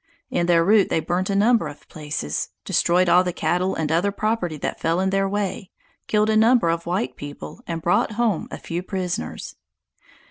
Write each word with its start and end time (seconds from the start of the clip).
In 0.31 0.47
their 0.47 0.65
route 0.65 0.89
they 0.89 0.99
burnt 0.99 1.29
a 1.29 1.35
number 1.35 1.67
of 1.67 1.87
places; 1.87 2.49
destroyed 2.65 3.07
all 3.07 3.23
the 3.23 3.31
cattle 3.31 3.75
and 3.75 3.91
other 3.91 4.11
property 4.11 4.57
that 4.57 4.79
fell 4.79 4.99
in 4.99 5.11
their 5.11 5.29
way; 5.29 5.69
killed 6.07 6.31
a 6.31 6.35
number 6.35 6.69
of 6.69 6.87
white 6.87 7.15
people, 7.15 7.61
and 7.67 7.83
brought 7.83 8.13
home 8.13 8.47
a 8.49 8.57
few 8.57 8.81
prisoners. 8.81 9.57